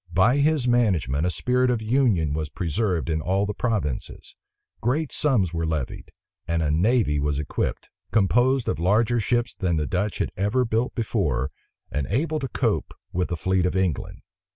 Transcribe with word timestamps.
By 0.11 0.37
his 0.37 0.67
management 0.67 1.27
a 1.27 1.29
spirit 1.29 1.69
of 1.69 1.79
union 1.79 2.33
was 2.33 2.49
preserved 2.49 3.07
in 3.07 3.21
all 3.21 3.45
the 3.45 3.53
provinces; 3.53 4.33
great 4.81 5.11
sums 5.11 5.53
were 5.53 5.63
levied; 5.63 6.11
and 6.47 6.63
a 6.63 6.71
navy 6.71 7.19
was 7.19 7.37
equipped, 7.37 7.91
composed 8.11 8.67
of 8.67 8.79
larger 8.79 9.19
ships 9.19 9.53
than 9.53 9.75
the 9.75 9.85
Dutch 9.85 10.17
had 10.17 10.31
ever 10.35 10.65
built 10.65 10.95
before, 10.95 11.51
and 11.91 12.07
able 12.09 12.39
to 12.39 12.47
cope 12.47 12.95
with 13.13 13.29
the 13.29 13.37
fleet 13.37 13.67
of 13.67 13.75
England. 13.75 14.23